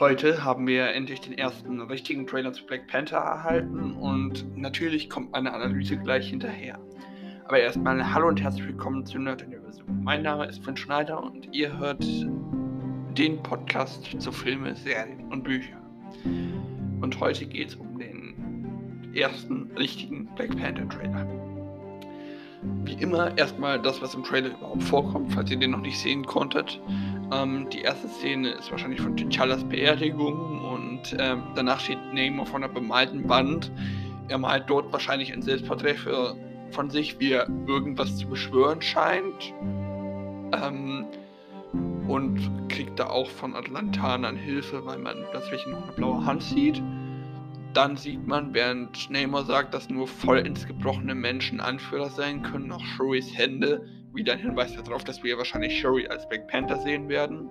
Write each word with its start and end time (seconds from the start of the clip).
Heute 0.00 0.42
haben 0.42 0.66
wir 0.66 0.88
endlich 0.88 1.20
den 1.20 1.38
ersten 1.38 1.80
richtigen 1.80 2.26
Trailer 2.26 2.52
zu 2.52 2.66
Black 2.66 2.88
Panther 2.88 3.18
erhalten 3.18 3.94
und 3.94 4.44
natürlich 4.58 5.08
kommt 5.08 5.30
meine 5.30 5.52
Analyse 5.54 5.96
gleich 5.96 6.30
hinterher. 6.30 6.80
Aber 7.44 7.60
erstmal 7.60 8.12
hallo 8.12 8.26
und 8.26 8.42
herzlich 8.42 8.66
willkommen 8.66 9.06
zu 9.06 9.20
Nerd 9.20 9.44
Universum. 9.44 10.02
Mein 10.02 10.22
Name 10.22 10.46
ist 10.46 10.64
Finn 10.64 10.76
Schneider 10.76 11.22
und 11.22 11.48
ihr 11.54 11.78
hört 11.78 12.04
den 13.16 13.40
Podcast 13.44 14.20
zu 14.20 14.32
Filme, 14.32 14.74
Serien 14.74 15.30
und 15.30 15.44
Büchern. 15.44 15.86
Und 17.00 17.20
heute 17.20 17.46
geht 17.46 17.68
es 17.68 17.76
um 17.76 17.96
den 17.96 19.14
ersten 19.14 19.70
richtigen 19.78 20.26
Black 20.34 20.56
Panther 20.60 20.88
Trailer. 20.88 21.24
Wie 22.84 22.94
immer 22.94 23.36
erstmal 23.38 23.80
das, 23.80 24.02
was 24.02 24.14
im 24.14 24.24
Trailer 24.24 24.48
überhaupt 24.48 24.82
vorkommt, 24.82 25.32
falls 25.34 25.52
ihr 25.52 25.58
den 25.58 25.70
noch 25.70 25.80
nicht 25.80 25.98
sehen 26.00 26.24
konntet. 26.24 26.80
Ähm, 27.34 27.68
die 27.70 27.82
erste 27.82 28.08
Szene 28.08 28.50
ist 28.50 28.70
wahrscheinlich 28.70 29.00
von 29.00 29.16
T'Challas 29.16 29.64
Beerdigung 29.64 30.64
und 30.64 31.16
ähm, 31.18 31.42
danach 31.54 31.80
steht 31.80 31.98
Namor 32.12 32.46
von 32.46 32.62
einer 32.62 32.72
bemalten 32.72 33.28
Wand. 33.28 33.72
Er 34.28 34.38
malt 34.38 34.64
dort 34.68 34.92
wahrscheinlich 34.92 35.32
ein 35.32 35.42
Selbstporträt 35.42 35.94
für, 35.94 36.36
von 36.70 36.90
sich, 36.90 37.18
wie 37.18 37.32
er 37.32 37.48
irgendwas 37.66 38.16
zu 38.16 38.28
beschwören 38.28 38.80
scheint. 38.80 39.52
Ähm, 40.52 41.06
und 42.06 42.68
kriegt 42.68 42.98
da 42.98 43.06
auch 43.08 43.28
von 43.28 43.56
Atlantanern 43.56 44.36
Hilfe, 44.36 44.84
weil 44.84 44.98
man 44.98 45.16
plötzlich 45.30 45.66
noch 45.66 45.82
eine 45.82 45.92
blaue 45.92 46.24
Hand 46.24 46.42
sieht. 46.42 46.82
Dann 47.72 47.96
sieht 47.96 48.24
man, 48.26 48.54
während 48.54 49.10
Namor 49.10 49.44
sagt, 49.44 49.74
dass 49.74 49.88
nur 49.88 50.06
vollends 50.06 50.66
gebrochene 50.66 51.14
Menschen 51.14 51.60
Anführer 51.60 52.10
sein 52.10 52.42
können, 52.42 52.70
auch 52.70 52.84
Shuris 52.84 53.36
Hände 53.36 53.88
wieder 54.14 54.34
ein 54.34 54.38
Hinweis 54.38 54.74
darauf, 54.74 55.04
dass 55.04 55.22
wir 55.22 55.36
wahrscheinlich 55.38 55.78
Shuri 55.78 56.06
als 56.06 56.28
Black 56.28 56.48
Panther 56.48 56.78
sehen 56.80 57.08
werden. 57.08 57.48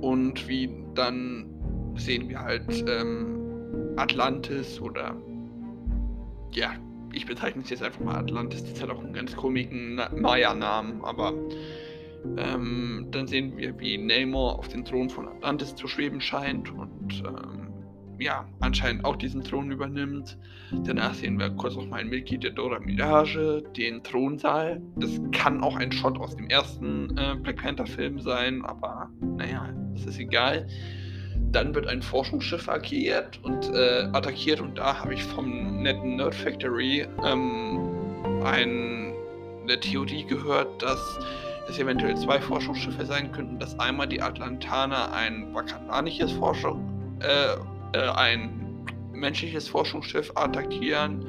Und 0.00 0.48
wie 0.48 0.70
dann 0.94 1.46
sehen 1.96 2.28
wir 2.28 2.40
halt 2.40 2.84
ähm, 2.88 3.94
Atlantis 3.96 4.80
oder 4.80 5.16
ja, 6.52 6.72
ich 7.12 7.26
bezeichne 7.26 7.62
es 7.62 7.70
jetzt 7.70 7.82
einfach 7.82 8.00
mal 8.00 8.16
Atlantis, 8.16 8.64
das 8.64 8.82
hat 8.82 8.90
auch 8.90 9.00
einen 9.00 9.12
ganz 9.12 9.36
komischen 9.36 10.00
Maya-Namen, 10.16 11.04
aber 11.04 11.32
ähm, 12.36 13.06
dann 13.10 13.26
sehen 13.26 13.56
wir, 13.56 13.78
wie 13.78 13.98
Namor 13.98 14.58
auf 14.58 14.68
den 14.68 14.84
Thron 14.84 15.08
von 15.08 15.28
Atlantis 15.28 15.74
zu 15.74 15.88
schweben 15.88 16.20
scheint 16.20 16.70
und 16.72 17.22
ähm, 17.26 17.69
ja, 18.20 18.46
anscheinend 18.60 19.04
auch 19.04 19.16
diesen 19.16 19.42
Thron 19.42 19.70
übernimmt. 19.70 20.38
Danach 20.84 21.14
sehen 21.14 21.38
wir 21.38 21.50
kurz 21.50 21.74
noch 21.74 21.86
mal 21.86 22.00
ein 22.00 22.08
Mitglied 22.08 22.44
der 22.44 22.52
Dora 22.52 22.78
Milaje, 22.78 23.62
den 23.76 24.02
Thronsaal. 24.02 24.80
Das 24.96 25.20
kann 25.32 25.62
auch 25.62 25.76
ein 25.76 25.90
Shot 25.90 26.18
aus 26.18 26.36
dem 26.36 26.48
ersten 26.48 27.16
äh, 27.16 27.34
Black 27.34 27.56
Panther-Film 27.56 28.20
sein, 28.20 28.64
aber 28.64 29.10
naja, 29.20 29.70
das 29.94 30.06
ist 30.06 30.18
egal. 30.20 30.68
Dann 31.50 31.74
wird 31.74 31.88
ein 31.88 32.02
Forschungsschiff 32.02 32.68
agiert 32.68 33.40
und 33.42 33.72
äh, 33.74 34.08
attackiert 34.12 34.60
und 34.60 34.78
da 34.78 35.00
habe 35.00 35.14
ich 35.14 35.24
vom 35.24 35.82
netten 35.82 36.16
Nerd 36.16 36.34
Factory 36.34 37.06
ähm, 37.24 37.80
ein, 38.44 39.12
eine 39.62 39.80
Theorie 39.80 40.24
gehört, 40.24 40.82
dass 40.82 41.18
es 41.68 41.78
eventuell 41.78 42.16
zwei 42.16 42.40
Forschungsschiffe 42.40 43.04
sein 43.04 43.32
könnten, 43.32 43.58
dass 43.58 43.78
einmal 43.78 44.06
die 44.06 44.20
Atlantaner 44.20 45.12
ein 45.12 45.52
vakantanisches 45.54 46.32
Forschung, 46.32 47.18
äh, 47.20 47.56
äh, 47.92 47.98
ein 47.98 48.84
menschliches 49.12 49.68
Forschungsschiff 49.68 50.32
attackieren 50.34 51.26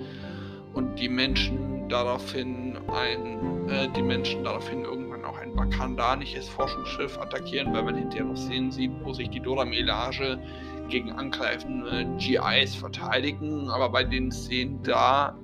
und 0.73 0.95
die 0.95 1.09
Menschen 1.09 1.89
daraufhin 1.89 2.77
ein, 2.87 3.69
äh, 3.69 3.89
die 3.95 4.01
Menschen 4.01 4.43
daraufhin 4.43 4.83
irgendwann 4.83 5.25
auch 5.25 5.37
ein 5.37 5.55
vakandanisches 5.55 6.47
Forschungsschiff 6.49 7.17
attackieren, 7.17 7.73
weil 7.73 7.83
man 7.83 7.95
hinterher 7.95 8.25
noch 8.25 8.37
Szenen 8.37 8.71
sieht, 8.71 8.91
wo 9.03 9.13
sich 9.13 9.29
die 9.29 9.39
Dora 9.39 9.65
Melage 9.65 10.39
gegen 10.89 11.11
angreifende 11.11 12.05
GIs 12.17 12.75
verteidigen, 12.75 13.69
aber 13.69 13.89
bei 13.89 14.03
den 14.03 14.31
Szenen 14.31 14.81
da, 14.83 15.37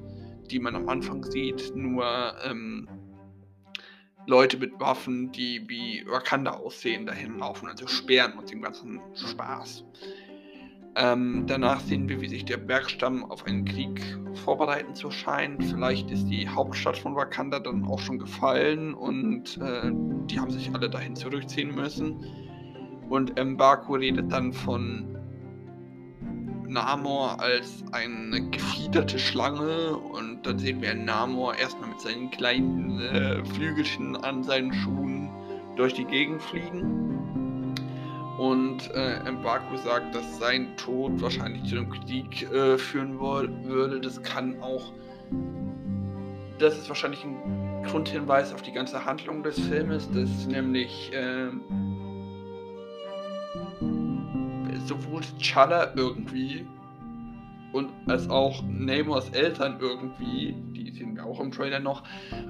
die 0.49 0.59
man 0.59 0.75
am 0.75 0.89
Anfang 0.89 1.23
sieht, 1.23 1.75
nur 1.75 2.05
ähm, 2.45 2.87
Leute 4.27 4.57
mit 4.57 4.77
Waffen, 4.79 5.31
die 5.31 5.63
wie 5.67 6.05
Wakanda 6.05 6.51
aussehen, 6.51 7.05
dahin 7.05 7.39
laufen, 7.39 7.69
also 7.69 7.87
Speeren 7.87 8.33
und 8.33 8.51
dem 8.51 8.61
ganzen 8.61 8.99
Spaß. 9.15 9.85
Ähm, 10.99 11.43
danach 11.45 11.79
sehen 11.81 12.09
wir, 12.09 12.19
wie 12.21 12.27
sich 12.27 12.43
der 12.45 12.57
Bergstamm 12.57 13.23
auf 13.29 13.45
einen 13.45 13.65
Krieg 13.65 14.01
vorbereiten 14.43 14.95
zu 14.95 15.11
scheinen. 15.11 15.61
Vielleicht 15.61 16.09
ist 16.09 16.25
die 16.25 16.49
Hauptstadt 16.49 16.97
von 16.97 17.15
Wakanda 17.15 17.59
dann 17.59 17.85
auch 17.85 17.99
schon 17.99 18.17
gefallen 18.17 18.95
und 18.95 19.59
äh, 19.61 19.91
die 20.25 20.39
haben 20.39 20.49
sich 20.49 20.73
alle 20.73 20.89
dahin 20.89 21.15
zurückziehen 21.15 21.75
müssen. 21.75 22.25
Und 23.09 23.35
Mbaku 23.39 23.93
redet 23.93 24.31
dann 24.31 24.51
von 24.51 25.15
Namor 26.67 27.39
als 27.39 27.83
eine 27.91 28.49
gefiederte 28.49 29.19
Schlange 29.19 29.95
und 29.95 30.45
dann 30.47 30.57
sehen 30.57 30.81
wir 30.81 30.95
Namor 30.95 31.55
erstmal 31.55 31.89
mit 31.89 32.01
seinen 32.01 32.31
kleinen 32.31 32.99
äh, 32.99 33.45
Flügelchen 33.45 34.15
an 34.15 34.43
seinen 34.43 34.73
Schuhen 34.73 35.29
durch 35.75 35.93
die 35.93 36.05
Gegend 36.05 36.41
fliegen. 36.41 37.16
Und 38.37 38.91
äh, 38.93 39.31
Mbaku 39.31 39.77
sagt, 39.77 40.13
dass 40.13 40.37
sein 40.39 40.75
Tod 40.77 41.19
wahrscheinlich 41.21 41.63
zu 41.63 41.77
einem 41.77 41.89
Krieg 41.89 42.43
äh, 42.51 42.77
führen 42.77 43.19
würde. 43.19 43.99
Das 43.99 44.21
kann 44.21 44.61
auch. 44.61 44.93
Das 46.59 46.77
ist 46.77 46.87
wahrscheinlich 46.89 47.23
ein 47.23 47.83
Grundhinweis 47.83 48.53
auf 48.53 48.61
die 48.61 48.71
ganze 48.71 49.05
Handlung 49.05 49.43
des 49.43 49.59
Filmes, 49.59 50.09
dass 50.11 50.47
nämlich 50.47 51.11
äh, 51.13 51.49
sowohl 54.85 55.21
T'Challa 55.39 55.95
irgendwie 55.95 56.65
und 57.73 57.89
als 58.07 58.29
auch 58.29 58.63
Namors 58.67 59.29
Eltern 59.29 59.77
irgendwie, 59.79 60.55
die 60.73 60.91
sehen 60.91 61.15
wir 61.15 61.25
auch 61.25 61.39
im 61.39 61.51
Trailer 61.51 61.79
noch, 61.79 62.03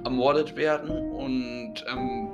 ermordet 0.04 0.56
werden 0.56 0.90
und 0.90 1.84
ähm, 1.90 2.30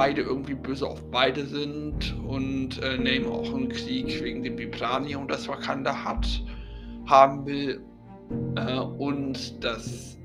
beide 0.00 0.22
irgendwie 0.22 0.54
böse 0.54 0.88
auf 0.88 1.10
beide 1.10 1.44
sind 1.44 2.16
und 2.26 2.82
äh, 2.82 2.96
Name 2.96 3.30
auch 3.30 3.54
einen 3.54 3.68
Krieg 3.68 4.24
wegen 4.24 4.42
dem 4.42 4.56
Vibranium, 4.56 5.28
das 5.28 5.46
Wakanda 5.46 5.92
hat, 5.92 6.26
haben 7.04 7.44
will. 7.44 7.82
Äh, 8.56 8.78
und 8.78 9.62
dass 9.62 10.16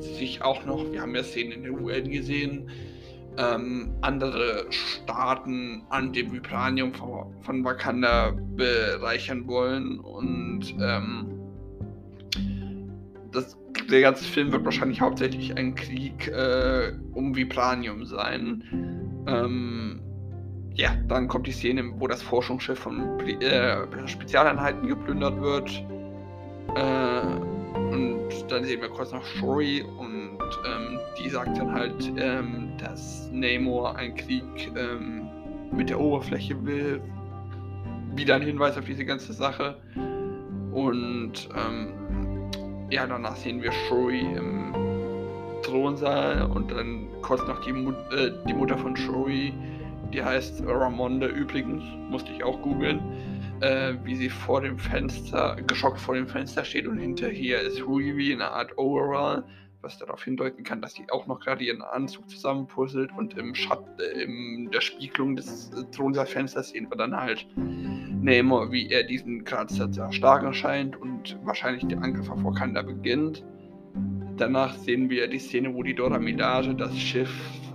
sich 0.00 0.40
auch 0.40 0.64
noch, 0.64 0.90
wir 0.90 1.02
haben 1.02 1.14
ja 1.14 1.22
Szenen 1.22 1.52
in 1.52 1.62
der 1.64 1.72
UN 1.74 2.10
gesehen, 2.10 2.70
ähm, 3.36 3.94
andere 4.00 4.64
Staaten 4.70 5.82
an 5.90 6.14
dem 6.14 6.32
Vibranium 6.32 6.94
von, 6.94 7.34
von 7.42 7.62
Wakanda 7.62 8.34
bereichern 8.56 9.46
wollen 9.46 10.00
und 10.00 10.62
ähm, 10.80 11.26
das, 13.32 13.58
der 13.90 14.00
ganze 14.00 14.24
Film 14.24 14.50
wird 14.50 14.64
wahrscheinlich 14.64 15.02
hauptsächlich 15.02 15.54
ein 15.58 15.74
Krieg 15.74 16.26
äh, 16.28 16.94
um 17.12 17.36
Vibranium 17.36 18.06
sein. 18.06 18.99
Ähm, 19.26 20.00
ja, 20.74 20.94
dann 21.08 21.28
kommt 21.28 21.46
die 21.46 21.52
Szene, 21.52 21.84
wo 21.98 22.06
das 22.06 22.22
Forschungsschiff 22.22 22.78
von 22.78 23.20
äh, 23.20 24.08
Spezialeinheiten 24.08 24.88
geplündert 24.88 25.40
wird. 25.40 25.84
Äh, 26.74 27.26
und 27.74 28.28
dann 28.48 28.64
sehen 28.64 28.80
wir 28.80 28.88
kurz 28.88 29.12
noch 29.12 29.24
Shuri 29.24 29.82
und 29.82 30.38
ähm, 30.66 30.98
die 31.18 31.28
sagt 31.28 31.58
dann 31.58 31.72
halt, 31.72 32.12
ähm, 32.16 32.72
dass 32.78 33.28
Namor 33.32 33.96
einen 33.96 34.14
Krieg 34.14 34.72
ähm, 34.76 35.28
mit 35.72 35.90
der 35.90 36.00
Oberfläche 36.00 36.64
will. 36.64 37.02
Wieder 38.14 38.36
ein 38.36 38.42
Hinweis 38.42 38.76
auf 38.76 38.84
diese 38.84 39.04
ganze 39.04 39.32
Sache. 39.32 39.76
Und 40.72 41.48
ähm, 41.56 41.92
ja, 42.90 43.06
danach 43.06 43.36
sehen 43.36 43.62
wir 43.62 43.72
Shuri 43.72 44.20
im 44.20 44.72
Thronsaal 45.70 46.50
und 46.50 46.70
dann 46.70 47.08
kurz 47.22 47.46
noch 47.46 47.60
die, 47.64 47.72
Mut 47.72 47.94
äh, 48.12 48.32
die 48.48 48.54
Mutter 48.54 48.76
von 48.76 48.96
Shuri, 48.96 49.54
die 50.12 50.22
heißt 50.22 50.62
Ramonda 50.66 51.28
übrigens, 51.28 51.84
musste 52.10 52.32
ich 52.32 52.42
auch 52.42 52.60
googeln, 52.60 53.00
äh, 53.60 53.94
wie 54.02 54.16
sie 54.16 54.28
vor 54.28 54.60
dem 54.60 54.78
Fenster, 54.78 55.56
geschockt 55.66 56.00
vor 56.00 56.16
dem 56.16 56.26
Fenster 56.26 56.64
steht 56.64 56.86
und 56.86 56.98
hinterher 56.98 57.60
ist 57.62 57.86
Rui 57.86 58.16
wie 58.16 58.32
eine 58.32 58.50
Art 58.50 58.76
Overall, 58.78 59.44
was 59.82 59.98
darauf 59.98 60.22
hindeuten 60.24 60.64
kann, 60.64 60.82
dass 60.82 60.94
sie 60.94 61.06
auch 61.10 61.26
noch 61.26 61.40
gerade 61.40 61.64
ihren 61.64 61.82
Anzug 61.82 62.28
zusammenpuzzelt 62.28 63.10
und 63.16 63.38
im 63.38 63.54
Schatten, 63.54 63.88
äh, 64.00 64.22
in 64.22 64.70
der 64.72 64.80
Spiegelung 64.80 65.36
des 65.36 65.70
äh, 65.70 65.84
Thronsaalfensters 65.92 66.70
sehen 66.70 66.88
wir 66.90 66.96
dann 66.96 67.16
halt 67.16 67.46
Namor, 67.56 68.72
wie 68.72 68.90
er 68.90 69.04
diesen 69.04 69.44
gerade 69.44 69.72
zu 69.72 69.84
erstarken 70.00 70.52
scheint 70.52 70.96
und 70.96 71.38
wahrscheinlich 71.44 71.86
der 71.86 72.02
Angriff 72.02 72.28
auf 72.28 72.42
Wakanda 72.44 72.82
beginnt. 72.82 73.44
Danach 74.40 74.74
sehen 74.74 75.10
wir 75.10 75.28
die 75.28 75.38
Szene, 75.38 75.74
wo 75.74 75.82
die 75.82 75.94
Dora 75.94 76.18
Milaje 76.18 76.74
das 76.74 76.98
Schiff 76.98 77.30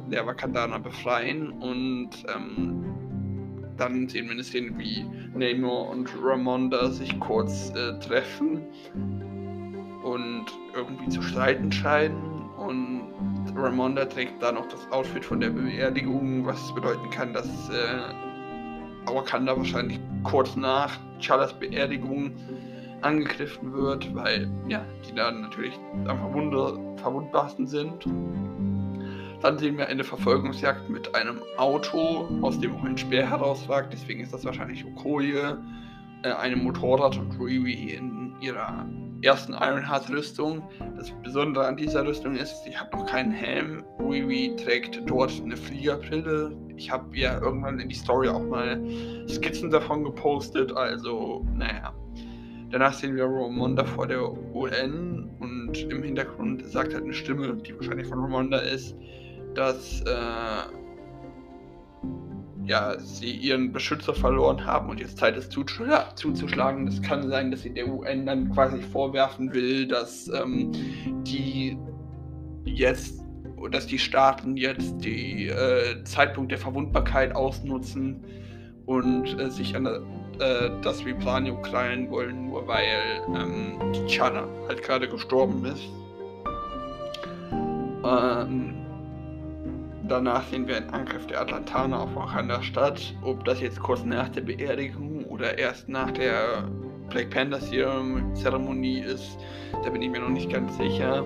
der 0.10 0.26
Wakandaner 0.26 0.80
befreien 0.80 1.52
und 1.52 2.10
ähm, 2.36 2.84
dann 3.78 4.10
sehen 4.10 4.26
wir 4.26 4.32
eine 4.32 4.44
Szene, 4.44 4.72
wie 4.80 5.06
Namor 5.36 5.92
und 5.92 6.10
Ramonda 6.20 6.90
sich 6.90 7.20
kurz 7.20 7.72
äh, 7.76 8.00
treffen 8.00 8.64
und 10.04 10.46
irgendwie 10.76 11.08
zu 11.10 11.22
streiten 11.22 11.72
scheinen 11.72 12.50
und 12.58 13.14
Ramonda 13.56 14.06
trägt 14.06 14.42
da 14.42 14.52
noch 14.52 14.68
das 14.68 14.92
Outfit 14.92 15.24
von 15.24 15.42
der 15.42 15.52
Beerdigung, 15.52 16.48
was 16.48 16.74
bedeuten 16.74 17.12
kann, 17.12 17.32
dass 17.32 17.70
äh, 17.70 19.14
Wakanda 19.14 19.56
wahrscheinlich 19.56 20.00
kurz 20.24 20.56
nach 20.56 20.98
Chalas 21.20 21.54
Beerdigung 21.54 22.32
angegriffen 23.02 23.74
wird, 23.74 24.14
weil 24.16 24.50
ja, 24.68 24.84
die 25.08 25.16
dann 25.16 25.42
natürlich 25.42 25.74
am 26.08 26.20
verwundbarsten 26.98 27.68
sind. 27.68 28.06
Dann 29.42 29.58
sehen 29.60 29.78
wir 29.78 29.88
eine 29.88 30.04
Verfolgungsjagd 30.04 30.90
mit 30.90 31.14
einem 31.14 31.40
Auto, 31.58 32.28
aus 32.42 32.60
dem 32.60 32.76
auch 32.76 32.84
ein 32.84 32.98
Speer 32.98 33.30
herausragt, 33.30 33.94
deswegen 33.94 34.22
ist 34.22 34.34
das 34.34 34.44
wahrscheinlich 34.44 34.86
Okoye, 34.86 35.58
äh, 36.24 36.32
einem 36.32 36.64
Motorrad 36.64 37.18
und 37.18 37.40
Riri 37.40 37.92
in 37.94 38.34
ihrer 38.42 38.88
ersten 39.22 39.54
Ironheart-Rüstung. 39.54 40.64
Das 40.98 41.12
Besondere 41.24 41.68
an 41.68 41.78
dieser 41.78 42.06
Rüstung 42.06 42.36
ist, 42.36 42.64
sie 42.64 42.76
hat 42.76 42.92
noch 42.94 43.06
keinen 43.06 43.32
Helm. 43.32 43.84
Riri 44.00 44.56
trägt 44.56 45.02
dort 45.08 45.40
eine 45.44 45.58
Fliegerbrille. 45.58 46.56
Ich 46.76 46.92
habe 46.92 47.16
ja 47.16 47.40
irgendwann 47.40 47.80
in 47.80 47.90
die 47.90 47.96
Story 47.96 48.28
auch 48.28 48.44
mal 48.44 48.82
Skizzen 49.28 49.70
davon 49.70 50.04
gepostet, 50.04 50.76
also 50.76 51.46
naja. 51.54 51.94
Danach 52.72 52.94
sehen 52.94 53.16
wir 53.16 53.26
Ramonda 53.26 53.86
vor 53.86 54.08
der 54.08 54.22
UN 54.54 55.30
und 55.40 55.78
im 55.92 56.04
Hintergrund 56.04 56.66
sagt 56.68 56.94
halt 56.94 57.04
eine 57.04 57.14
Stimme, 57.14 57.56
die 57.56 57.76
wahrscheinlich 57.76 58.08
von 58.08 58.20
Ramonda 58.20 58.58
ist, 58.58 58.96
dass 59.54 60.02
äh, 60.02 60.76
ja, 62.68 62.98
sie 63.00 63.32
ihren 63.32 63.72
Beschützer 63.72 64.14
verloren 64.14 64.66
haben 64.66 64.90
und 64.90 65.00
jetzt 65.00 65.18
Zeit 65.18 65.38
ist 65.38 65.52
zuzuschlagen. 65.52 66.86
Das 66.86 67.02
kann 67.02 67.30
sein, 67.30 67.52
dass 67.52 67.62
sie 67.62 67.74
der 67.74 67.88
UN 67.88 68.26
dann 68.26 68.52
quasi 68.52 68.82
vorwerfen 68.82 69.54
will, 69.54 69.88
dass 69.88 70.28
ähm, 70.30 70.72
die 71.24 71.78
jetzt, 72.66 73.22
dass 73.72 73.88
die 73.88 74.00
Staaten 74.00 74.58
jetzt 74.58 75.04
die 75.04 75.48
äh, 75.48 76.04
Zeitpunkt 76.04 76.52
der 76.52 76.58
Verwundbarkeit 76.58 77.36
ausnutzen 77.36 78.24
und 78.86 79.40
äh, 79.40 79.50
sich 79.50 79.76
an 79.76 79.88
äh, 80.40 80.72
das 80.82 81.04
Viplanio 81.06 81.62
krallen 81.62 82.10
wollen, 82.10 82.50
nur 82.50 82.68
weil 82.68 83.22
ähm, 83.28 83.80
Chana 84.08 84.48
halt 84.68 84.84
gerade 84.84 85.08
gestorben 85.08 85.66
ist. 85.66 85.84
Ähm, 88.04 88.76
Danach 90.08 90.44
sehen 90.50 90.68
wir 90.68 90.78
einen 90.78 90.90
Angriff 90.92 91.26
der 91.26 91.42
Atlantaner 91.42 92.02
auf 92.02 92.16
Wakanda 92.16 92.62
Stadt. 92.62 93.16
Ob 93.24 93.44
das 93.44 93.60
jetzt 93.60 93.80
kurz 93.80 94.04
nach 94.06 94.30
der 94.30 94.42
Beerdigung 94.42 95.26
oder 95.26 95.58
erst 95.58 95.90
nach 95.90 96.12
der 96.12 96.70
Black 97.10 97.32
Panther 97.32 97.60
Zeremonie 97.60 99.00
ist, 99.00 99.40
da 99.84 99.90
bin 99.90 100.04
ich 100.04 100.12
mir 100.12 100.20
noch 100.20 100.30
nicht 100.30 100.52
ganz 100.52 100.78
sicher. 100.78 101.26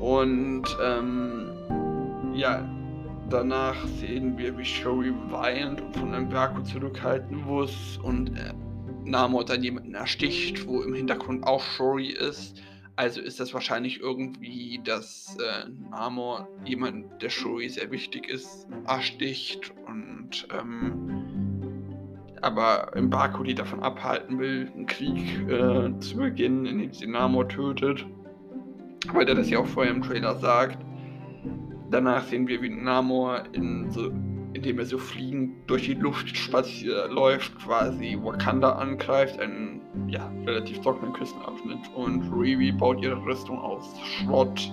Und 0.00 0.64
ähm, 0.84 1.46
ja, 2.34 2.68
danach 3.30 3.86
sehen 3.86 4.36
wir, 4.38 4.56
wie 4.58 4.64
Shuri 4.64 5.12
weint 5.30 5.80
und 5.80 5.96
von 5.96 6.14
einem 6.14 6.28
Baku 6.28 6.62
zurückhalten 6.62 7.44
muss 7.44 7.98
und 8.02 8.36
äh, 8.36 8.52
Namor 9.04 9.44
dann 9.44 9.62
jemanden 9.62 9.94
ersticht, 9.94 10.66
wo 10.66 10.82
im 10.82 10.94
Hintergrund 10.94 11.46
auch 11.46 11.62
Shuri 11.62 12.08
ist. 12.08 12.62
Also 12.96 13.20
ist 13.20 13.40
das 13.40 13.52
wahrscheinlich 13.52 14.00
irgendwie, 14.00 14.80
dass 14.84 15.36
äh, 15.36 15.68
Namor 15.90 16.48
jemand, 16.64 17.20
der 17.22 17.28
Shuri 17.28 17.68
sehr 17.68 17.90
wichtig 17.90 18.28
ist, 18.28 18.68
ersticht 18.86 19.72
und 19.86 20.46
ähm, 20.56 21.34
aber 22.40 22.94
im 22.94 23.10
Baku 23.10 23.42
die 23.42 23.54
davon 23.54 23.82
abhalten 23.82 24.38
will, 24.38 24.70
einen 24.74 24.86
Krieg 24.86 25.48
äh, 25.48 25.98
zu 25.98 26.16
beginnen, 26.18 26.66
in 26.66 26.78
dem 26.78 26.92
sie 26.92 27.06
Namor 27.06 27.48
tötet. 27.48 28.06
Weil 29.12 29.24
der 29.24 29.34
das 29.34 29.50
ja 29.50 29.58
auch 29.58 29.66
vorher 29.66 29.92
im 29.92 30.02
Trailer 30.02 30.36
sagt. 30.36 30.78
Danach 31.94 32.24
sehen 32.24 32.48
wir, 32.48 32.60
wie 32.60 32.70
Namor 32.70 33.44
in 33.52 33.88
so 33.92 34.10
indem 34.52 34.80
er 34.80 34.84
so 34.84 34.98
fliegend 34.98 35.70
durch 35.70 35.84
die 35.84 35.94
Luft 35.94 36.36
spazier 36.36 37.06
läuft, 37.08 37.56
quasi 37.60 38.18
Wakanda 38.20 38.72
angreift, 38.72 39.38
einen 39.38 39.80
ja, 40.08 40.28
relativ 40.44 40.80
trockenen 40.80 41.12
Küstenabschnitt. 41.12 41.78
Und 41.94 42.32
Riri 42.32 42.72
baut 42.72 43.00
ihre 43.00 43.24
Rüstung 43.24 43.60
aus 43.60 43.94
Schrott 44.02 44.72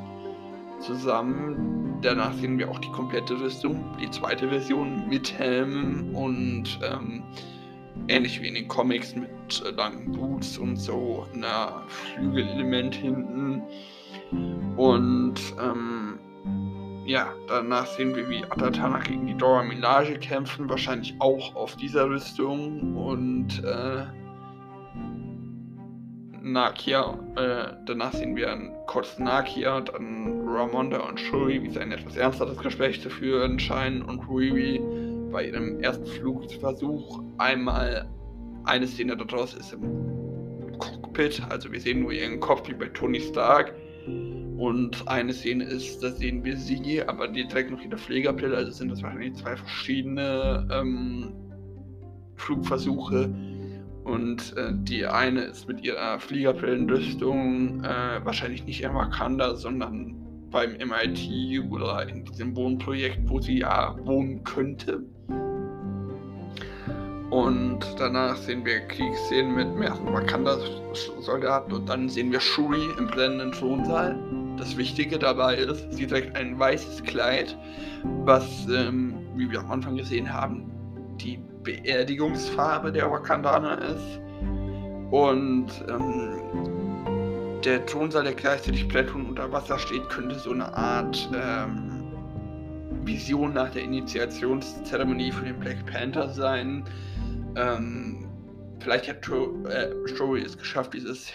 zusammen. 0.80 2.00
Danach 2.02 2.34
sehen 2.34 2.58
wir 2.58 2.72
auch 2.72 2.80
die 2.80 2.90
komplette 2.90 3.40
Rüstung, 3.40 3.86
die 4.02 4.10
zweite 4.10 4.50
Version 4.50 5.08
mit 5.08 5.32
Helm 5.32 6.16
und 6.16 6.80
ähm, 6.84 7.22
ähnlich 8.08 8.42
wie 8.42 8.48
in 8.48 8.56
den 8.56 8.68
Comics 8.68 9.16
mit 9.16 9.30
äh, 9.64 9.70
langen 9.70 10.12
Boots 10.12 10.58
und 10.58 10.76
so, 10.76 11.28
ein 11.36 11.46
Flügelelement 11.88 12.96
hinten. 12.96 13.62
Und 14.76 15.40
ähm, 15.64 16.20
ja, 17.12 17.34
danach 17.48 17.88
sehen 17.88 18.16
wir, 18.16 18.30
wie 18.30 18.46
Atatana 18.46 19.00
gegen 19.00 19.28
die 19.28 19.36
Dora 19.36 19.64
Milaje 19.64 20.18
kämpfen, 20.18 20.70
wahrscheinlich 20.70 21.14
auch 21.20 21.54
auf 21.56 21.76
dieser 21.76 22.10
Rüstung. 22.10 22.96
Und 22.96 23.62
äh, 23.66 24.06
Nakia, 26.42 27.20
äh, 27.36 27.74
danach 27.86 28.14
sehen 28.14 28.38
wir 28.38 28.58
kurz 28.88 29.20
Nakia, 29.20 29.82
dann 29.82 30.48
Ramonda 30.48 31.00
und 31.00 31.20
Shuri, 31.20 31.62
wie 31.62 31.70
sie 31.70 31.80
ein 31.80 31.92
etwas 31.92 32.16
ernsteres 32.16 32.58
Gespräch 32.58 33.02
zu 33.02 33.10
führen 33.10 33.60
scheinen 33.60 34.04
und 34.04 34.26
Ruiwi 34.30 34.80
bei 35.34 35.48
ihrem 35.48 35.82
ersten 35.82 36.06
Flugversuch 36.06 37.22
einmal 37.38 38.10
eine 38.64 38.88
Szene 38.88 39.18
daraus 39.18 39.54
ist 39.54 39.74
im 39.74 40.78
Cockpit, 40.80 41.42
also 41.50 41.72
wir 41.72 41.80
sehen 41.82 42.02
nur 42.02 42.14
ihren 42.14 42.40
Kopf 42.40 42.70
wie 42.70 42.74
bei 42.74 42.88
Tony 42.88 43.20
Stark 43.20 43.74
und 44.62 45.08
eine 45.08 45.34
Szene 45.34 45.64
ist, 45.64 46.04
da 46.04 46.12
sehen 46.12 46.44
wir 46.44 46.56
sie, 46.56 47.02
aber 47.08 47.28
die 47.28 47.48
trägt 47.48 47.72
noch 47.72 47.82
ihre 47.82 47.98
Pflegerbrille, 47.98 48.56
also 48.56 48.70
sind 48.70 48.92
das 48.92 49.02
wahrscheinlich 49.02 49.34
zwei 49.34 49.56
verschiedene 49.56 50.68
ähm, 50.72 51.34
Flugversuche. 52.36 53.34
Und 54.04 54.56
äh, 54.58 54.72
die 54.84 55.04
eine 55.08 55.42
ist 55.46 55.68
mit 55.68 55.84
ihrer 55.84 56.20
Fliegerbrillenrüstung 56.20 57.84
äh, 57.84 58.24
wahrscheinlich 58.24 58.64
nicht 58.64 58.84
in 58.84 58.94
Wakanda, 58.94 59.56
sondern 59.56 60.16
beim 60.52 60.74
MIT 60.74 61.72
oder 61.72 62.08
in 62.08 62.24
diesem 62.26 62.56
Wohnprojekt, 62.56 63.28
wo 63.28 63.42
sie 63.42 63.62
ja 63.62 63.96
wohnen 64.04 64.44
könnte. 64.44 65.02
Und 67.32 67.80
danach 67.98 68.36
sehen 68.36 68.64
wir 68.64 68.82
Kriegsszenen 68.82 69.56
mit 69.56 69.76
mehreren 69.76 70.14
Wakanda-Soldaten 70.14 71.74
und 71.74 71.90
dann 71.90 72.10
sehen 72.10 72.32
wir 72.32 72.40
Shuri 72.40 72.86
im 73.00 73.08
blendenden 73.08 73.54
Thronsaal 73.54 74.16
das 74.62 74.78
Wichtige 74.78 75.18
dabei 75.18 75.56
ist, 75.56 75.92
sie 75.92 76.06
trägt 76.06 76.38
ein 76.38 76.58
weißes 76.58 77.04
Kleid, 77.04 77.58
was, 78.26 78.68
ähm, 78.68 79.16
wie 79.36 79.50
wir 79.50 79.60
am 79.60 79.72
Anfang 79.72 79.98
gesehen 79.98 80.32
haben, 80.32 80.72
die 81.18 81.40
Beerdigungsfarbe 81.64 82.92
der 82.92 83.10
Wakandaner 83.12 83.80
ist. 83.82 84.22
Und 85.10 85.68
ähm, 85.90 87.60
der 87.64 87.86
Thronsaal, 87.88 88.24
der 88.24 88.34
gleichzeitig 88.34 88.88
Platoon 88.88 89.26
unter 89.26 89.52
Wasser 89.52 89.80
steht, 89.80 90.08
könnte 90.10 90.36
so 90.36 90.52
eine 90.52 90.72
Art 90.76 91.30
ähm, 91.34 92.04
Vision 93.04 93.54
nach 93.54 93.72
der 93.72 93.82
Initiationszeremonie 93.84 95.32
für 95.32 95.46
den 95.46 95.60
Black 95.60 95.86
Panther 95.88 96.30
sein. 96.30 96.84
Ähm, 97.56 98.21
vielleicht 98.82 99.08
hat 99.08 99.28
äh, 99.30 100.08
Story 100.08 100.42
es 100.42 100.58
geschafft, 100.58 100.94
dieses 100.94 101.32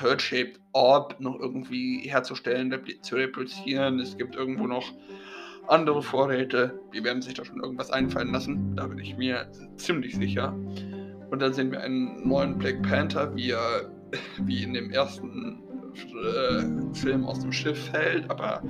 Heart-Shaped 0.00 0.60
Orb 0.72 1.20
noch 1.20 1.38
irgendwie 1.38 2.00
herzustellen, 2.08 2.74
zu 3.02 3.16
replizieren. 3.16 3.98
Es 3.98 4.16
gibt 4.16 4.36
irgendwo 4.36 4.66
noch 4.66 4.92
andere 5.68 6.02
Vorräte. 6.02 6.80
Die 6.94 7.02
werden 7.04 7.22
sich 7.22 7.34
da 7.34 7.44
schon 7.44 7.60
irgendwas 7.62 7.90
einfallen 7.90 8.32
lassen. 8.32 8.76
Da 8.76 8.86
bin 8.86 8.98
ich 8.98 9.16
mir 9.16 9.50
ziemlich 9.76 10.14
sicher. 10.14 10.54
Und 11.30 11.40
dann 11.40 11.52
sehen 11.52 11.72
wir 11.72 11.80
einen 11.80 12.26
neuen 12.28 12.58
Black 12.58 12.82
Panther, 12.82 13.34
wie 13.34 13.50
er 13.50 13.90
wie 14.44 14.62
in 14.62 14.74
dem 14.74 14.90
ersten 14.90 15.62
äh, 15.94 16.94
Film 16.94 17.24
aus 17.24 17.40
dem 17.40 17.52
Schiff 17.52 17.90
fällt, 17.90 18.28
aber 18.30 18.62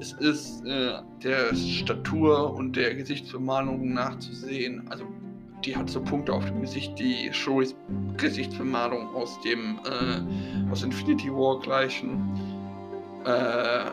es 0.00 0.12
ist 0.14 0.64
äh, 0.64 1.00
der 1.22 1.54
Statur 1.54 2.54
und 2.54 2.76
der 2.76 2.94
Gesichtsbemalung 2.94 3.92
nachzusehen. 3.92 4.86
Also 4.90 5.04
die 5.64 5.76
hat 5.76 5.90
so 5.90 6.00
Punkte 6.00 6.32
auf 6.32 6.44
dem 6.44 6.60
Gesicht, 6.60 6.98
die 6.98 7.32
Shoris 7.32 7.74
Gesichtsbemalung 8.16 9.14
aus 9.14 9.40
dem 9.40 9.78
äh, 9.84 10.70
aus 10.70 10.82
Infinity 10.82 11.30
War 11.30 11.60
gleichen. 11.60 12.20
Äh, 13.24 13.90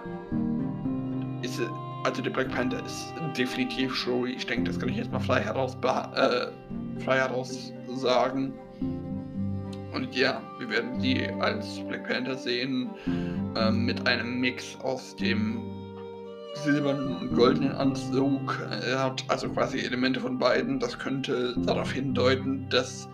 ist, 1.45 1.61
also 2.03 2.21
der 2.21 2.31
Black 2.31 2.49
Panther 2.49 2.83
ist 2.85 3.13
definitiv 3.37 3.95
Shuri. 3.95 4.31
Ich 4.31 4.45
denke, 4.45 4.65
das 4.65 4.79
kann 4.79 4.89
ich 4.89 4.97
jetzt 4.97 5.11
mal 5.11 5.19
frei 5.19 5.41
heraus, 5.41 5.77
äh, 5.83 6.47
frei 7.01 7.17
heraus 7.17 7.71
sagen. 7.95 8.53
Und 9.93 10.13
ja, 10.13 10.41
wir 10.59 10.69
werden 10.69 10.99
sie 10.99 11.27
als 11.39 11.79
Black 11.87 12.07
Panther 12.07 12.35
sehen 12.35 12.89
äh, 13.55 13.71
mit 13.71 14.05
einem 14.07 14.39
Mix 14.39 14.77
aus 14.81 15.15
dem 15.15 15.74
silbernen 16.63 17.17
und 17.17 17.35
goldenen 17.35 17.71
Anzug. 17.73 18.59
Er 18.87 19.03
hat 19.03 19.23
also 19.27 19.49
quasi 19.49 19.79
Elemente 19.79 20.19
von 20.19 20.37
beiden. 20.37 20.79
Das 20.79 20.97
könnte 20.97 21.55
darauf 21.59 21.91
hindeuten, 21.91 22.67
dass 22.69 23.07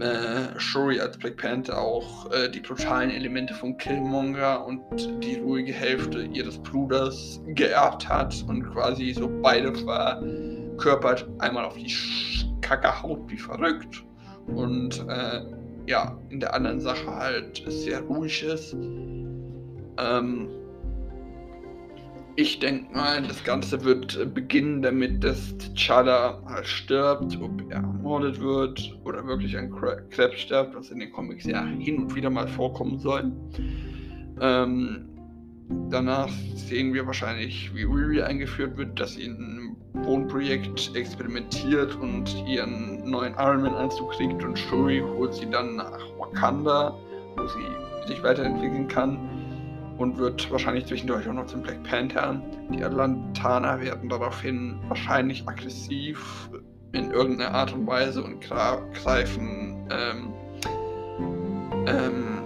äh, 0.00 0.58
Shuri 0.58 1.00
als 1.00 1.16
Black 1.18 1.38
Panther 1.38 1.78
auch 1.78 2.30
äh, 2.32 2.50
die 2.50 2.60
brutalen 2.60 3.10
Elemente 3.10 3.54
von 3.54 3.76
Killmonger 3.78 4.66
und 4.66 4.82
die 5.22 5.36
ruhige 5.36 5.72
Hälfte 5.72 6.22
ihres 6.22 6.58
Bruders 6.58 7.40
geerbt 7.46 8.08
hat 8.08 8.44
und 8.46 8.62
quasi 8.72 9.14
so 9.14 9.30
beide 9.42 9.72
körpert 10.76 11.26
einmal 11.38 11.64
auf 11.64 11.76
die 11.76 11.92
Kacke 12.60 13.02
haut 13.02 13.20
wie 13.28 13.38
verrückt 13.38 14.04
und 14.48 15.04
äh, 15.08 15.40
ja, 15.86 16.18
in 16.30 16.40
der 16.40 16.52
anderen 16.52 16.80
Sache 16.80 17.06
halt 17.06 17.62
sehr 17.66 18.00
ruhig 18.02 18.42
ist. 18.42 18.74
Ähm, 19.98 20.48
ich 22.36 22.58
denke 22.58 22.94
mal, 22.94 23.22
das 23.22 23.42
Ganze 23.44 23.82
wird 23.82 24.34
beginnen 24.34 24.82
damit, 24.82 25.24
dass 25.24 25.54
T'Challa 25.74 26.62
stirbt, 26.64 27.40
ob 27.40 27.70
er 27.70 27.76
ermordet 27.76 28.40
wird 28.40 28.98
oder 29.04 29.26
wirklich 29.26 29.56
an 29.56 29.70
Krebs 30.10 30.40
stirbt, 30.40 30.76
was 30.76 30.90
in 30.90 31.00
den 31.00 31.12
Comics 31.12 31.46
ja 31.46 31.64
hin 31.64 31.96
und 32.02 32.14
wieder 32.14 32.28
mal 32.28 32.46
vorkommen 32.46 32.98
soll. 32.98 33.32
Ähm, 34.40 35.08
danach 35.88 36.28
sehen 36.54 36.92
wir 36.92 37.06
wahrscheinlich, 37.06 37.74
wie 37.74 37.84
Riri 37.84 38.20
eingeführt 38.20 38.76
wird, 38.76 39.00
dass 39.00 39.14
sie 39.14 39.24
in 39.24 39.36
einem 39.36 39.76
Wohnprojekt 40.04 40.94
experimentiert 40.94 41.96
und 41.96 42.36
ihren 42.46 43.08
neuen 43.08 43.32
Iron 43.38 43.62
Man-Anzug 43.62 44.12
kriegt 44.12 44.44
und 44.44 44.58
Shuri 44.58 45.00
holt 45.00 45.32
sie 45.32 45.48
dann 45.48 45.76
nach 45.76 46.00
Wakanda, 46.18 46.94
wo 47.36 47.46
sie 47.46 48.08
sich 48.12 48.22
weiterentwickeln 48.22 48.88
kann 48.88 49.45
und 49.98 50.18
wird 50.18 50.50
wahrscheinlich 50.50 50.86
zwischendurch 50.86 51.28
auch 51.28 51.32
noch 51.32 51.46
zum 51.46 51.62
Black 51.62 51.82
Panther. 51.84 52.40
Die 52.70 52.82
Atlantaner 52.82 53.80
werden 53.80 54.08
daraufhin 54.08 54.78
wahrscheinlich 54.88 55.46
aggressiv 55.46 56.50
in 56.92 57.10
irgendeiner 57.10 57.54
Art 57.54 57.72
und 57.72 57.86
Weise 57.86 58.22
und 58.22 58.40
greifen 58.40 59.86
ähm, 59.90 60.32
ähm, 61.86 62.42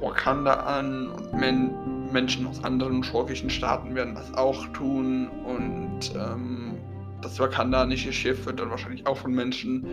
Wakanda 0.00 0.54
an 0.54 1.10
und 1.10 1.32
Men 1.34 2.12
Menschen 2.12 2.46
aus 2.46 2.62
anderen 2.62 3.02
schurkischen 3.02 3.50
Staaten 3.50 3.94
werden 3.94 4.14
das 4.14 4.32
auch 4.34 4.66
tun 4.68 5.28
und 5.44 6.14
ähm, 6.14 6.78
das 7.20 7.38
wakandanische 7.40 8.12
Schiff 8.12 8.46
wird 8.46 8.60
dann 8.60 8.70
wahrscheinlich 8.70 9.06
auch 9.06 9.16
von 9.16 9.32
Menschen 9.32 9.84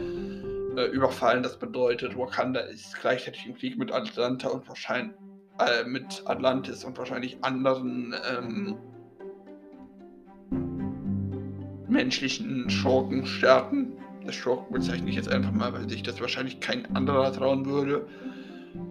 äh, 0.77 0.85
überfallen. 0.85 1.41
Das 1.41 1.57
bedeutet, 1.57 2.15
Wakanda 2.17 2.59
ist 2.61 2.95
gleichzeitig 3.01 3.47
im 3.47 3.55
Krieg 3.55 3.77
mit 3.77 3.91
Atlanta 3.91 4.49
und 4.49 4.67
wahrscheinlich 4.67 5.17
äh, 5.59 5.87
mit 5.87 6.23
Atlantis 6.25 6.83
und 6.83 6.97
wahrscheinlich 6.97 7.37
anderen 7.41 8.13
ähm, 8.29 8.75
menschlichen 11.87 12.69
Schurkenstaaten. 12.69 13.93
Das 14.25 14.35
Schurken 14.35 14.73
bezeichne 14.73 15.09
ich 15.09 15.15
jetzt 15.15 15.29
einfach 15.29 15.51
mal, 15.51 15.73
weil 15.73 15.87
sich 15.89 16.03
das 16.03 16.19
wahrscheinlich 16.21 16.59
kein 16.59 16.95
anderer 16.95 17.31
trauen 17.31 17.65
würde. 17.65 18.07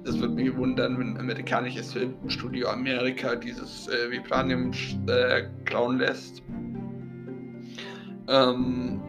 Es 0.04 0.20
würde 0.20 0.34
mich 0.34 0.56
wundern, 0.56 0.98
wenn 0.98 1.14
ein 1.14 1.18
amerikanisches 1.18 1.92
Filmstudio 1.92 2.68
Amerika 2.68 3.34
dieses 3.34 3.88
äh, 3.88 4.10
Vibranium 4.10 4.70
äh, 5.08 5.42
klauen 5.64 5.98
lässt. 5.98 6.42
Ähm, 8.28 9.00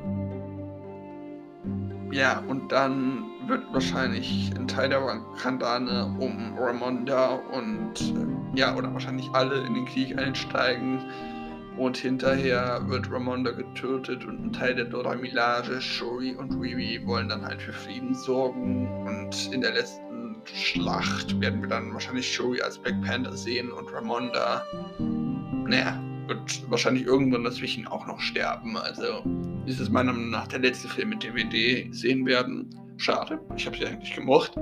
ja, 2.11 2.43
und 2.47 2.71
dann 2.71 3.25
wird 3.47 3.63
wahrscheinlich 3.71 4.51
ein 4.55 4.67
Teil 4.67 4.89
der 4.89 5.01
Kandane 5.41 6.05
um 6.19 6.57
Ramonda 6.57 7.41
und 7.51 8.01
äh, 8.01 8.59
ja, 8.59 8.75
oder 8.75 8.93
wahrscheinlich 8.93 9.29
alle 9.33 9.65
in 9.65 9.73
den 9.73 9.85
Krieg 9.85 10.17
einsteigen. 10.17 10.99
Und 11.77 11.97
hinterher 11.97 12.81
wird 12.87 13.11
Ramonda 13.11 13.51
getötet 13.51 14.25
und 14.25 14.45
ein 14.45 14.53
Teil 14.53 14.75
der 14.75 14.85
Dora 14.85 15.15
Milaje, 15.15 15.81
Shuri 15.81 16.35
und 16.35 16.53
Riri 16.61 17.01
wollen 17.05 17.29
dann 17.29 17.43
halt 17.43 17.63
für 17.63 17.73
Frieden 17.73 18.13
sorgen. 18.13 18.87
Und 19.07 19.51
in 19.51 19.61
der 19.61 19.73
letzten 19.73 20.35
Schlacht 20.45 21.39
werden 21.41 21.61
wir 21.61 21.69
dann 21.69 21.91
wahrscheinlich 21.91 22.31
Shuri 22.31 22.61
als 22.61 22.77
Black 22.77 23.01
Panther 23.01 23.35
sehen 23.35 23.71
und 23.71 23.91
Ramonda, 23.91 24.63
naja, 25.67 25.99
wird 26.27 26.69
wahrscheinlich 26.69 27.05
irgendwann 27.05 27.43
dazwischen 27.43 27.87
auch 27.87 28.05
noch 28.05 28.19
sterben. 28.19 28.77
Also 28.77 29.23
ist 29.65 29.79
es 29.79 29.89
meiner 29.89 30.13
Meinung 30.13 30.29
nach 30.29 30.47
der 30.47 30.59
letzte 30.59 30.87
Film, 30.87 31.09
mit 31.09 31.23
dem 31.23 31.35
wir 31.35 31.45
die 31.45 31.89
sehen 31.91 32.25
werden. 32.25 32.69
Schade, 32.97 33.39
ich 33.55 33.65
habe 33.65 33.77
sie 33.77 33.85
eigentlich 33.85 34.13
gemocht. 34.15 34.53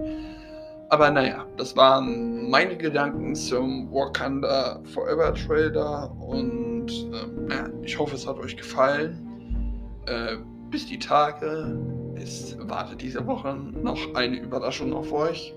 Aber 0.89 1.09
naja, 1.09 1.45
das 1.57 1.75
waren 1.77 2.49
meine 2.49 2.75
Gedanken 2.75 3.33
zum 3.33 3.89
Wakanda 3.91 4.81
Forever 4.93 5.33
Trailer 5.33 6.11
und 6.19 6.89
äh, 6.89 7.53
ja, 7.53 7.69
ich 7.81 7.97
hoffe, 7.97 8.15
es 8.15 8.27
hat 8.27 8.37
euch 8.37 8.57
gefallen. 8.57 9.27
Äh, 10.07 10.37
bis 10.71 10.87
die 10.87 10.97
Tage. 10.97 11.77
Es 12.15 12.57
wartet 12.59 13.01
diese 13.01 13.25
Woche 13.27 13.55
noch 13.55 14.15
eine 14.15 14.39
Überraschung 14.39 14.93
auf 14.93 15.11
euch. 15.11 15.53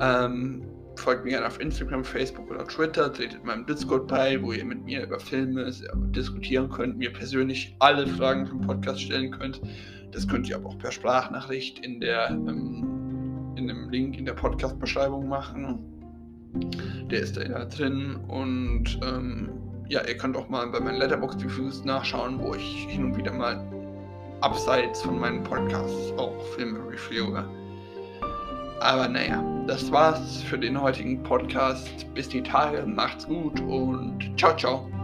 Ähm, 0.00 0.62
folgt 0.96 1.24
mir 1.24 1.30
gerne 1.30 1.46
auf 1.46 1.60
Instagram, 1.60 2.04
Facebook 2.04 2.50
oder 2.50 2.66
Twitter, 2.66 3.12
tretet 3.12 3.44
meinem 3.44 3.66
Discord 3.66 4.08
bei, 4.08 4.40
wo 4.42 4.52
ihr 4.52 4.64
mit 4.64 4.84
mir 4.84 5.04
über 5.04 5.18
Filme 5.18 5.70
diskutieren 6.14 6.70
könnt, 6.70 6.98
mir 6.98 7.12
persönlich 7.12 7.74
alle 7.78 8.06
Fragen 8.06 8.46
zum 8.46 8.60
Podcast 8.60 9.00
stellen 9.02 9.30
könnt. 9.30 9.60
Das 10.12 10.26
könnt 10.26 10.48
ihr 10.48 10.56
aber 10.56 10.70
auch 10.70 10.78
per 10.78 10.90
Sprachnachricht 10.90 11.78
in 11.78 12.00
der 12.00 12.30
ähm, 12.30 13.54
in 13.56 13.68
dem 13.68 13.90
Link 13.90 14.18
in 14.18 14.24
der 14.24 14.34
Podcast-Beschreibung 14.34 15.28
machen. 15.28 15.78
Der 17.10 17.20
ist 17.20 17.36
da 17.36 17.42
ja 17.42 17.64
drin 17.64 18.16
und 18.28 18.98
ähm, 19.02 19.50
ja, 19.88 20.02
ihr 20.06 20.16
könnt 20.16 20.36
auch 20.36 20.48
mal 20.48 20.66
bei 20.68 20.80
meinen 20.80 20.98
Letterbox-Reviews 20.98 21.84
nachschauen, 21.84 22.40
wo 22.40 22.54
ich 22.54 22.86
hin 22.88 23.04
und 23.04 23.16
wieder 23.16 23.32
mal 23.32 23.60
abseits 24.40 25.02
von 25.02 25.18
meinen 25.18 25.42
Podcasts 25.42 26.12
auch 26.16 26.40
Filme 26.56 26.78
reviewe. 26.88 27.44
Aber 28.80 29.08
naja, 29.08 29.44
das 29.66 29.92
war's 29.92 30.42
für 30.42 30.58
den 30.58 30.80
heutigen 30.80 31.22
Podcast. 31.22 32.06
Bis 32.14 32.28
die 32.28 32.42
Tage, 32.42 32.86
macht's 32.86 33.26
gut 33.26 33.60
und 33.60 34.32
ciao, 34.38 34.56
ciao. 34.56 34.99